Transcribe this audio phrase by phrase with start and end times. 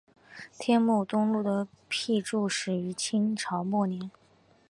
[0.57, 4.09] 天目东路的辟筑始于清朝末年。